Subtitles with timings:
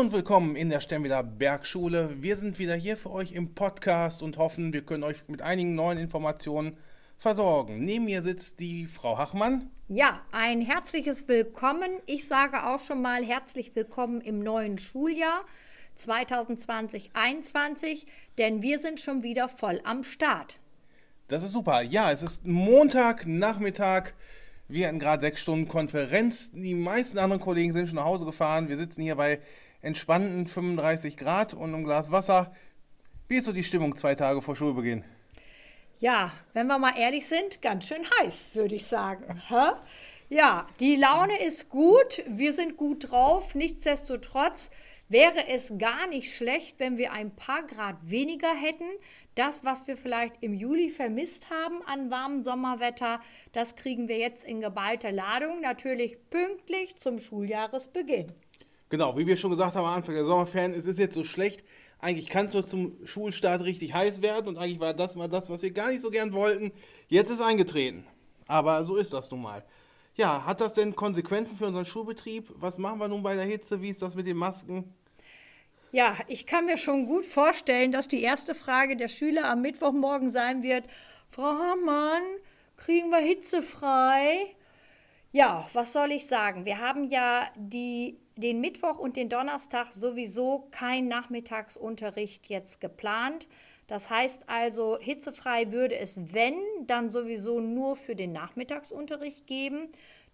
[0.00, 2.22] Hallo und willkommen in der Stemmwiler Bergschule.
[2.22, 5.74] Wir sind wieder hier für euch im Podcast und hoffen, wir können euch mit einigen
[5.74, 6.78] neuen Informationen
[7.18, 7.84] versorgen.
[7.84, 9.68] Neben mir sitzt die Frau Hachmann.
[9.88, 11.90] Ja, ein herzliches Willkommen.
[12.06, 15.44] Ich sage auch schon mal herzlich willkommen im neuen Schuljahr
[15.98, 18.06] 2020-21,
[18.38, 20.58] denn wir sind schon wieder voll am Start.
[21.28, 21.82] Das ist super.
[21.82, 24.14] Ja, es ist Montagnachmittag.
[24.66, 26.52] Wir hatten gerade sechs Stunden Konferenz.
[26.54, 28.70] Die meisten anderen Kollegen sind schon nach Hause gefahren.
[28.70, 29.40] Wir sitzen hier bei
[29.82, 32.52] entspannten 35 Grad und einem Glas Wasser.
[33.28, 35.04] Wie ist so die Stimmung zwei Tage vor Schulbeginn?
[36.00, 39.42] Ja, wenn wir mal ehrlich sind, ganz schön heiß, würde ich sagen.
[39.48, 39.72] Hä?
[40.30, 43.54] Ja, die Laune ist gut, wir sind gut drauf.
[43.54, 44.70] Nichtsdestotrotz
[45.08, 48.88] wäre es gar nicht schlecht, wenn wir ein paar Grad weniger hätten.
[49.34, 53.20] Das, was wir vielleicht im Juli vermisst haben an warmem Sommerwetter,
[53.52, 58.32] das kriegen wir jetzt in geballter Ladung, natürlich pünktlich zum Schuljahresbeginn.
[58.90, 61.64] Genau, wie wir schon gesagt haben am Anfang der Sommerferien, es ist jetzt so schlecht.
[62.00, 65.62] Eigentlich kann es zum Schulstart richtig heiß werden und eigentlich war das mal das, was
[65.62, 66.72] wir gar nicht so gern wollten.
[67.08, 68.04] Jetzt ist eingetreten.
[68.48, 69.64] Aber so ist das nun mal.
[70.16, 72.50] Ja, hat das denn Konsequenzen für unseren Schulbetrieb?
[72.56, 73.80] Was machen wir nun bei der Hitze?
[73.80, 74.92] Wie ist das mit den Masken?
[75.92, 80.30] Ja, ich kann mir schon gut vorstellen, dass die erste Frage der Schüler am Mittwochmorgen
[80.30, 80.84] sein wird,
[81.30, 82.22] Frau Hammann,
[82.76, 84.54] kriegen wir hitzefrei?
[85.32, 86.64] Ja, was soll ich sagen?
[86.64, 93.46] Wir haben ja die, den Mittwoch und den Donnerstag sowieso kein Nachmittagsunterricht jetzt geplant.
[93.86, 96.54] Das heißt also, hitzefrei würde es, wenn,
[96.86, 99.88] dann sowieso nur für den Nachmittagsunterricht geben.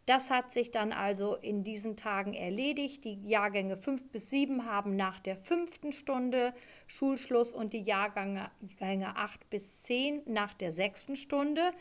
[0.05, 3.05] Das hat sich dann also in diesen Tagen erledigt.
[3.05, 6.55] Die Jahrgänge 5 bis 7 haben nach der fünften Stunde
[6.87, 8.51] Schulschluss und die Jahrgänge
[8.81, 11.73] 8 bis 10 nach der sechsten Stunde.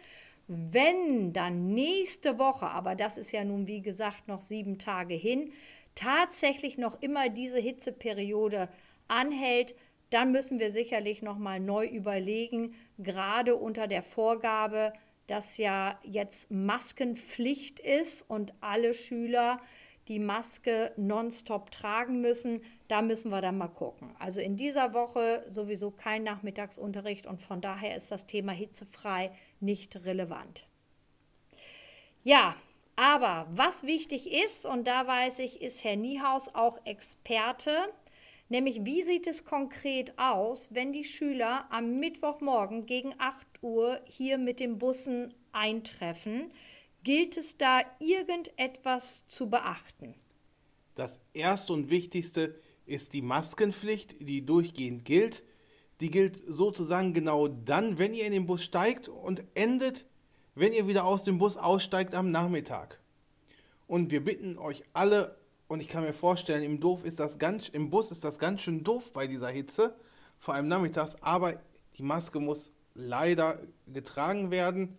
[0.47, 5.51] Wenn dann nächste Woche, aber das ist ja nun wie gesagt noch sieben Tage hin,
[5.95, 8.69] tatsächlich noch immer diese Hitzeperiode
[9.07, 9.75] anhält,
[10.09, 14.93] dann müssen wir sicherlich noch mal neu überlegen, gerade unter der Vorgabe,
[15.27, 19.59] dass ja jetzt Maskenpflicht ist und alle Schüler
[20.07, 22.61] die Maske nonstop tragen müssen.
[22.87, 24.15] Da müssen wir dann mal gucken.
[24.19, 30.05] Also in dieser Woche sowieso kein Nachmittagsunterricht und von daher ist das Thema hitzefrei nicht
[30.05, 30.67] relevant.
[32.23, 32.55] Ja,
[32.95, 37.71] aber was wichtig ist, und da weiß ich, ist Herr Niehaus auch Experte,
[38.49, 44.37] nämlich wie sieht es konkret aus, wenn die Schüler am Mittwochmorgen gegen 8 Uhr hier
[44.37, 46.51] mit den Bussen eintreffen.
[47.03, 50.15] Gilt es da irgendetwas zu beachten?
[50.95, 55.43] Das erste und wichtigste ist die Maskenpflicht, die durchgehend gilt.
[56.01, 60.05] Die gilt sozusagen genau dann, wenn ihr in den Bus steigt und endet,
[60.55, 62.99] wenn ihr wieder aus dem Bus aussteigt am Nachmittag.
[63.87, 67.69] Und wir bitten euch alle, und ich kann mir vorstellen, im, doof ist das ganz,
[67.69, 69.95] im Bus ist das ganz schön doof bei dieser Hitze,
[70.39, 71.59] vor allem nachmittags, aber
[71.97, 74.97] die Maske muss leider getragen werden.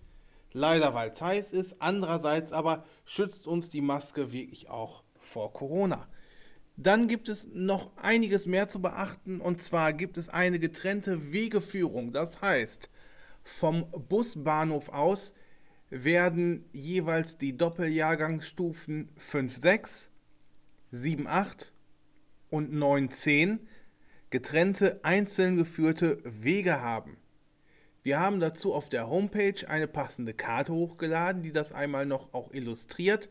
[0.53, 1.77] Leider, weil es heiß ist.
[1.81, 6.09] Andererseits aber schützt uns die Maske wirklich auch vor Corona.
[6.79, 12.11] Dann gibt es noch einiges mehr zu beachten und zwar gibt es eine getrennte Wegeführung.
[12.13, 12.91] Das heißt,
[13.45, 15.35] vom Busbahnhof aus
[15.91, 20.11] werden jeweils die Doppeljahrgangsstufen 5, 6,
[20.91, 21.73] 7, 8
[22.51, 23.61] und 9, 10
[24.31, 27.17] getrennte einzeln geführte Wege haben.
[28.03, 32.53] Wir haben dazu auf der Homepage eine passende Karte hochgeladen, die das einmal noch auch
[32.53, 33.31] illustriert.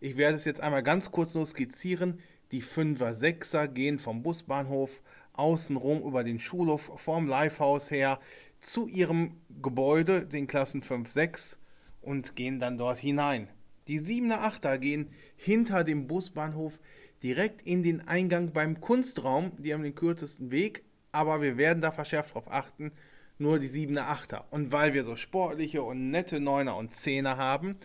[0.00, 2.20] Ich werde es jetzt einmal ganz kurz nur skizzieren.
[2.52, 5.02] Die 5er, 6er gehen vom Busbahnhof
[5.32, 8.18] außenrum über den Schulhof vom Livehouse her
[8.60, 11.60] zu ihrem Gebäude, den Klassen 5, 6
[12.00, 13.48] und gehen dann dort hinein.
[13.88, 16.80] Die 7er, 8er gehen hinter dem Busbahnhof
[17.22, 19.52] direkt in den Eingang beim Kunstraum.
[19.58, 22.92] Die haben den kürzesten Weg, aber wir werden da verschärft darauf achten,
[23.38, 24.44] nur die 7er, 8er.
[24.50, 27.76] Und weil wir so sportliche und nette 9er und 10er haben,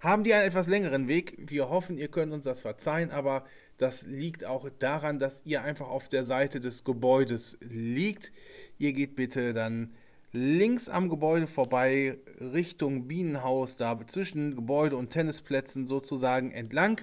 [0.00, 1.36] haben die einen etwas längeren Weg.
[1.38, 3.44] Wir hoffen, ihr könnt uns das verzeihen, aber
[3.78, 8.32] das liegt auch daran, dass ihr einfach auf der Seite des Gebäudes liegt.
[8.78, 9.94] Ihr geht bitte dann
[10.32, 17.02] links am Gebäude vorbei, Richtung Bienenhaus, da zwischen Gebäude und Tennisplätzen sozusagen entlang.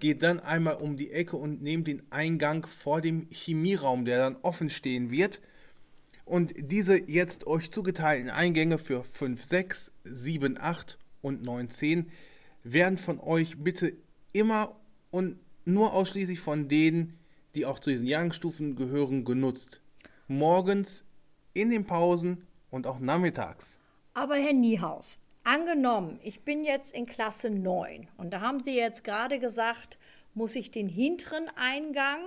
[0.00, 4.36] Geht dann einmal um die Ecke und nehmt den Eingang vor dem Chemieraum, der dann
[4.42, 5.40] offen stehen wird.
[6.24, 12.10] Und diese jetzt euch zugeteilten Eingänge für 5, 6, 7, 8 und 9, 10
[12.62, 13.92] werden von euch bitte
[14.32, 17.18] immer und nur ausschließlich von denen,
[17.54, 19.82] die auch zu diesen Jahrgangsstufen gehören, genutzt.
[20.28, 21.04] Morgens,
[21.52, 23.78] in den Pausen und auch nachmittags.
[24.14, 29.04] Aber Herr Niehaus, angenommen, ich bin jetzt in Klasse 9 und da haben Sie jetzt
[29.04, 29.96] gerade gesagt,
[30.34, 32.18] muss ich den hinteren Eingang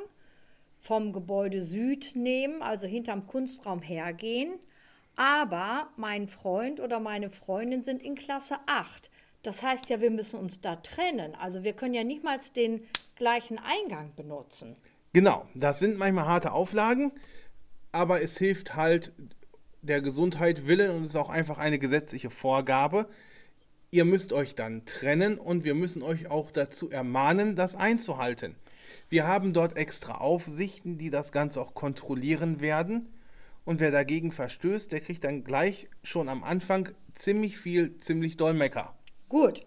[0.79, 4.53] vom Gebäude Süd nehmen, also hinterm Kunstraum hergehen.
[5.17, 9.11] Aber mein Freund oder meine Freundin sind in Klasse 8.
[9.43, 11.35] Das heißt ja, wir müssen uns da trennen.
[11.35, 14.77] Also wir können ja nicht mal den gleichen Eingang benutzen.
[15.11, 17.11] Genau, das sind manchmal harte Auflagen,
[17.91, 19.11] aber es hilft halt
[19.87, 23.07] der Gesundheit willen und es ist auch einfach eine gesetzliche Vorgabe.
[23.89, 28.55] Ihr müsst euch dann trennen und wir müssen euch auch dazu ermahnen, das einzuhalten.
[29.09, 33.13] Wir haben dort extra Aufsichten, die das Ganze auch kontrollieren werden.
[33.63, 38.53] Und wer dagegen verstößt, der kriegt dann gleich schon am Anfang ziemlich viel, ziemlich doll
[38.53, 38.95] Mecker.
[39.29, 39.65] Gut.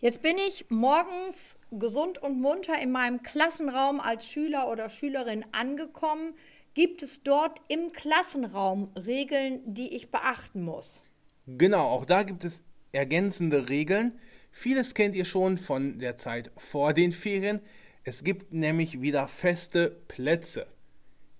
[0.00, 6.34] Jetzt bin ich morgens gesund und munter in meinem Klassenraum als Schüler oder Schülerin angekommen.
[6.74, 11.04] Gibt es dort im Klassenraum Regeln, die ich beachten muss?
[11.46, 14.18] Genau, auch da gibt es ergänzende Regeln.
[14.50, 17.60] Vieles kennt ihr schon von der Zeit vor den Ferien.
[18.02, 20.66] Es gibt nämlich wieder feste Plätze.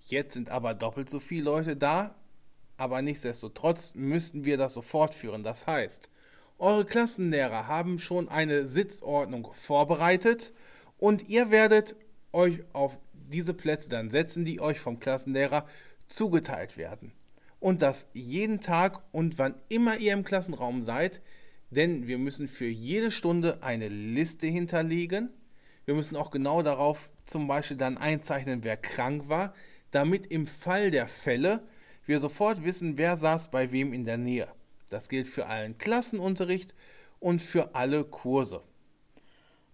[0.07, 2.15] Jetzt sind aber doppelt so viele Leute da,
[2.77, 5.43] aber nichtsdestotrotz müssten wir das so fortführen.
[5.43, 6.09] Das heißt,
[6.59, 10.53] eure Klassenlehrer haben schon eine Sitzordnung vorbereitet
[10.97, 11.97] und ihr werdet
[12.31, 12.99] euch auf
[13.35, 15.67] diese Plätze dann setzen, die euch vom Klassenlehrer
[16.07, 17.11] zugeteilt werden.
[17.59, 21.21] Und das jeden Tag und wann immer ihr im Klassenraum seid,
[21.69, 25.29] denn wir müssen für jede Stunde eine Liste hinterlegen.
[25.83, 29.53] Wir müssen auch genau darauf zum Beispiel dann einzeichnen, wer krank war,
[29.91, 31.67] damit im Fall der Fälle
[32.05, 34.47] wir sofort wissen, wer saß bei wem in der Nähe.
[34.89, 36.75] Das gilt für allen Klassenunterricht
[37.19, 38.61] und für alle Kurse.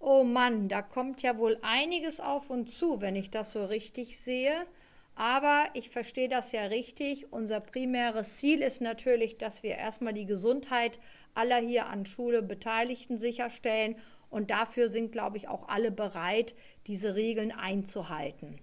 [0.04, 4.18] Oh Mann, da kommt ja wohl einiges auf uns zu, wenn ich das so richtig
[4.20, 4.66] sehe.
[5.14, 7.32] Aber ich verstehe das ja richtig.
[7.32, 10.98] Unser primäres Ziel ist natürlich, dass wir erstmal die Gesundheit
[11.36, 13.96] aller hier an Schule Beteiligten sicherstellen.
[14.32, 16.56] Und dafür sind, glaube ich, auch alle bereit,
[16.88, 18.60] diese Regeln einzuhalten.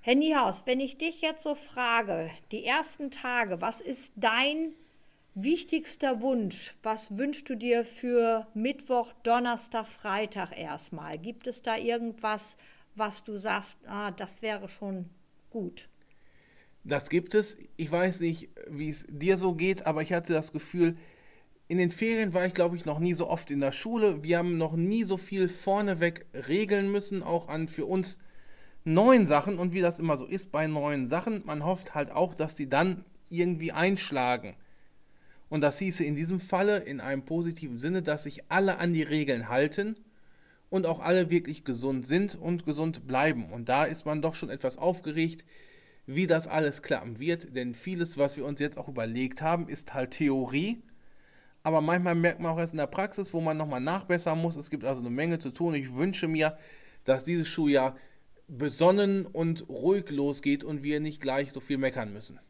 [0.00, 4.74] Herr Niehaus, wenn ich dich jetzt so frage, die ersten Tage, was ist dein
[5.34, 11.16] Wichtigster Wunsch, was wünschst du dir für Mittwoch, Donnerstag, Freitag erstmal?
[11.16, 12.58] Gibt es da irgendwas,
[12.96, 15.06] was du sagst, ah, das wäre schon
[15.48, 15.88] gut?
[16.84, 17.56] Das gibt es.
[17.78, 20.98] Ich weiß nicht, wie es dir so geht, aber ich hatte das Gefühl,
[21.66, 24.22] in den Ferien war ich, glaube ich, noch nie so oft in der Schule.
[24.22, 28.18] Wir haben noch nie so viel vorneweg regeln müssen, auch an für uns
[28.84, 29.58] neuen Sachen.
[29.58, 32.68] Und wie das immer so ist bei neuen Sachen, man hofft halt auch, dass die
[32.68, 34.56] dann irgendwie einschlagen.
[35.52, 39.02] Und das hieße in diesem Falle in einem positiven Sinne, dass sich alle an die
[39.02, 39.96] Regeln halten
[40.70, 43.52] und auch alle wirklich gesund sind und gesund bleiben.
[43.52, 45.44] Und da ist man doch schon etwas aufgeregt,
[46.06, 49.92] wie das alles klappen wird, denn vieles, was wir uns jetzt auch überlegt haben, ist
[49.92, 50.82] halt Theorie.
[51.64, 54.56] Aber manchmal merkt man auch erst in der Praxis, wo man nochmal nachbessern muss.
[54.56, 55.74] Es gibt also eine Menge zu tun.
[55.74, 56.56] Ich wünsche mir,
[57.04, 57.94] dass dieses Schuljahr
[58.48, 62.40] besonnen und ruhig losgeht und wir nicht gleich so viel meckern müssen.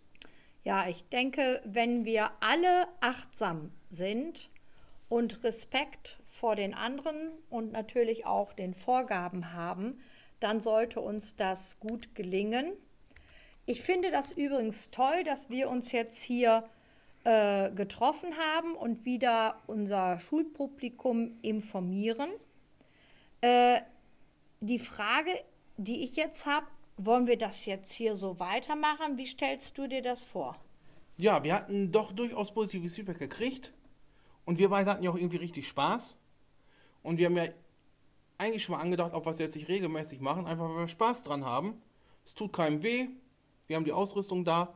[0.64, 4.49] Ja, ich denke, wenn wir alle achtsam sind
[5.09, 10.00] und Respekt vor den anderen und natürlich auch den Vorgaben haben,
[10.41, 12.73] dann sollte uns das gut gelingen.
[13.67, 16.65] Ich finde das übrigens toll, dass wir uns jetzt hier
[17.25, 22.31] äh, getroffen haben und wieder unser Schulpublikum informieren.
[23.41, 23.81] Äh,
[24.61, 25.32] die Frage,
[25.76, 26.67] die ich jetzt habe,
[26.97, 29.17] wollen wir das jetzt hier so weitermachen?
[29.17, 30.56] Wie stellst du dir das vor?
[31.19, 33.75] Ja, wir hatten doch durchaus positives Feedback gekriegt.
[34.44, 36.17] Und wir beide hatten ja auch irgendwie richtig Spaß.
[37.03, 37.46] Und wir haben ja
[38.39, 41.25] eigentlich schon mal angedacht, ob wir es jetzt nicht regelmäßig machen, einfach weil wir Spaß
[41.25, 41.81] dran haben.
[42.25, 43.08] Es tut keinem weh.
[43.67, 44.75] Wir haben die Ausrüstung da.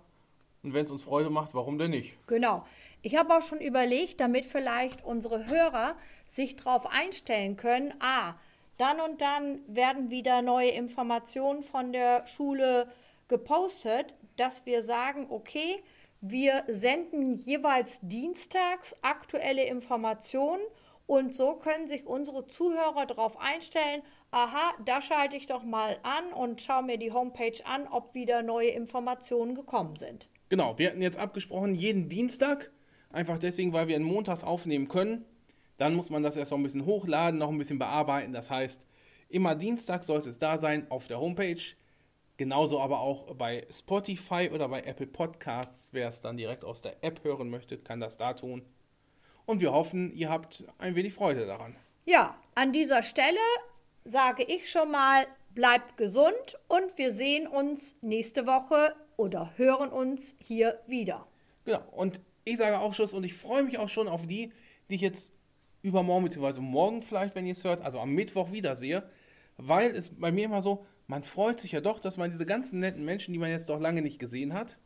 [0.63, 2.17] Und wenn es uns Freude macht, warum denn nicht?
[2.27, 2.65] Genau.
[3.03, 5.97] Ich habe auch schon überlegt, damit vielleicht unsere Hörer
[6.27, 8.35] sich darauf einstellen können, ah,
[8.79, 12.89] dann und dann werden wieder neue Informationen von der Schule
[13.29, 15.83] gepostet, dass wir sagen, okay,
[16.21, 20.63] wir senden jeweils dienstags aktuelle Informationen
[21.07, 26.33] und so können sich unsere Zuhörer darauf einstellen, aha, da schalte ich doch mal an
[26.33, 30.29] und schaue mir die Homepage an, ob wieder neue Informationen gekommen sind.
[30.49, 32.73] Genau, wir hatten jetzt abgesprochen, jeden Dienstag,
[33.11, 35.25] einfach deswegen, weil wir einen Montags aufnehmen können.
[35.77, 38.33] Dann muss man das erst noch ein bisschen hochladen, noch ein bisschen bearbeiten.
[38.33, 38.87] Das heißt,
[39.29, 41.63] immer Dienstag sollte es da sein auf der Homepage.
[42.39, 45.93] Genauso aber auch bei Spotify oder bei Apple Podcasts.
[45.93, 48.63] Wer es dann direkt aus der App hören möchte, kann das da tun.
[49.47, 51.77] Und wir hoffen, ihr habt ein wenig Freude daran.
[52.05, 53.39] Ja, an dieser Stelle
[54.05, 60.37] sage ich schon mal, bleibt gesund und wir sehen uns nächste Woche oder hören uns
[60.39, 61.27] hier wieder.
[61.65, 64.53] Genau, und ich sage auch Schluss und ich freue mich auch schon auf die,
[64.89, 65.33] die ich jetzt
[65.87, 69.09] übermorgen, beziehungsweise morgen vielleicht, wenn ihr es hört, also am Mittwoch wiedersehe,
[69.57, 72.81] weil es bei mir immer so, man freut sich ja doch, dass man diese ganzen
[72.81, 74.77] netten Menschen, die man jetzt doch lange nicht gesehen hat,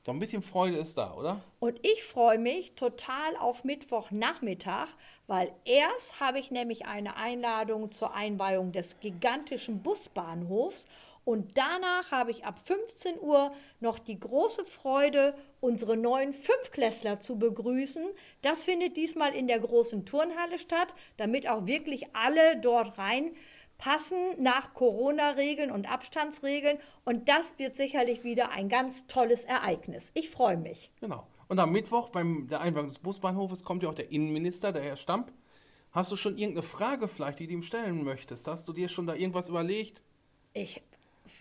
[0.00, 1.40] so ein bisschen Freude ist da, oder?
[1.60, 4.88] Und ich freue mich total auf Mittwochnachmittag,
[5.28, 10.88] weil erst habe ich nämlich eine Einladung zur Einweihung des gigantischen Busbahnhofs
[11.24, 17.38] und danach habe ich ab 15 Uhr noch die große Freude, unsere neuen Fünfklässler zu
[17.38, 18.04] begrüßen.
[18.40, 24.74] Das findet diesmal in der großen Turnhalle statt, damit auch wirklich alle dort reinpassen nach
[24.74, 26.78] Corona-Regeln und Abstandsregeln.
[27.04, 30.10] Und das wird sicherlich wieder ein ganz tolles Ereignis.
[30.14, 30.90] Ich freue mich.
[31.00, 31.28] Genau.
[31.46, 34.96] Und am Mittwoch beim der Einweihung des Busbahnhofes kommt ja auch der Innenminister, der Herr
[34.96, 35.32] Stamp.
[35.92, 38.48] Hast du schon irgendeine Frage vielleicht, die du ihm stellen möchtest?
[38.48, 40.02] Hast du dir schon da irgendwas überlegt?
[40.54, 40.82] Ich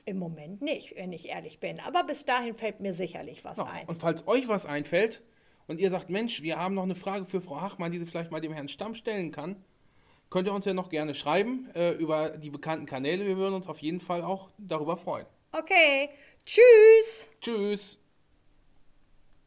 [0.05, 1.79] im Moment nicht, wenn ich ehrlich bin.
[1.79, 3.87] Aber bis dahin fällt mir sicherlich was Ja, ein.
[3.87, 5.23] Und falls euch was einfällt
[5.67, 8.31] und ihr sagt, Mensch, wir haben noch eine Frage für Frau Hachmann, die sie vielleicht
[8.31, 9.63] mal dem Herrn Stamm stellen kann,
[10.29, 13.25] könnt ihr uns ja noch gerne schreiben äh, über die bekannten Kanäle.
[13.25, 15.25] Wir würden uns auf jeden Fall auch darüber freuen.
[15.51, 16.09] Okay,
[16.45, 17.29] tschüss.
[17.41, 18.00] Tschüss!